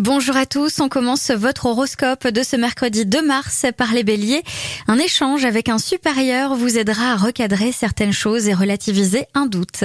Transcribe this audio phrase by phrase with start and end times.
[0.00, 4.42] Bonjour à tous, on commence votre horoscope de ce mercredi 2 mars par les béliers.
[4.88, 9.84] Un échange avec un supérieur vous aidera à recadrer certaines choses et relativiser un doute.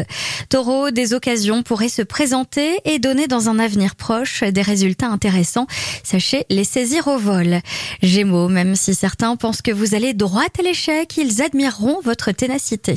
[0.49, 5.67] Taureau, des occasions pourraient se présenter et donner dans un avenir proche des résultats intéressants.
[6.03, 7.59] Sachez les saisir au vol.
[8.01, 12.95] Gémeaux, même si certains pensent que vous allez droit à l'échec, ils admireront votre ténacité.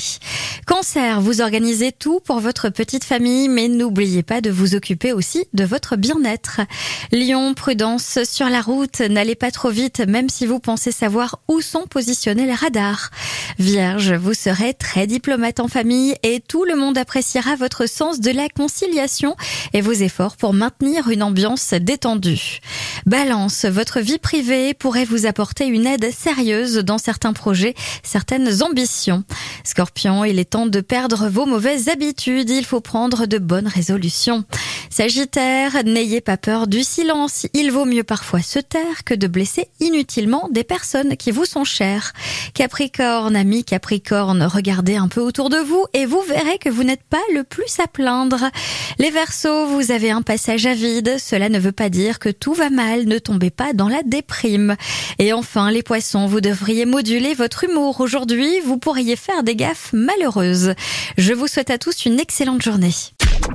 [0.64, 5.44] Cancer, vous organisez tout pour votre petite famille, mais n'oubliez pas de vous occuper aussi
[5.52, 6.62] de votre bien-être.
[7.10, 11.60] Lyon, prudence sur la route, n'allez pas trop vite même si vous pensez savoir où
[11.60, 13.10] sont positionnés les radars.
[13.58, 18.30] Vierge, vous serez très diplomate en famille et tout le monde appréciera votre sens de
[18.30, 19.36] la conciliation
[19.72, 22.60] et vos efforts pour maintenir une ambiance détendue.
[23.06, 29.24] Balance, votre vie privée pourrait vous apporter une aide sérieuse dans certains projets, certaines ambitions.
[29.64, 34.44] Scorpion, il est temps de perdre vos mauvaises habitudes, il faut prendre de bonnes résolutions.
[34.92, 37.46] Sagittaire, n'ayez pas peur du silence.
[37.54, 41.64] Il vaut mieux parfois se taire que de blesser inutilement des personnes qui vous sont
[41.64, 42.12] chères.
[42.52, 47.04] Capricorne, ami Capricorne, regardez un peu autour de vous et vous verrez que vous n'êtes
[47.04, 48.50] pas le plus à plaindre.
[48.98, 51.16] Les Verseaux, vous avez un passage à vide.
[51.18, 53.06] Cela ne veut pas dire que tout va mal.
[53.06, 54.76] Ne tombez pas dans la déprime.
[55.18, 58.02] Et enfin, les Poissons, vous devriez moduler votre humour.
[58.02, 60.74] Aujourd'hui, vous pourriez faire des gaffes malheureuses.
[61.16, 62.92] Je vous souhaite à tous une excellente journée.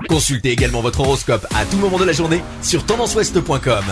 [0.10, 3.86] Consultez également votre horoscope à tout moment de la journée sur tendanceouest.com.